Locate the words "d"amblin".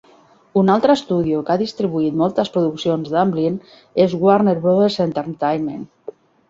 3.13-3.63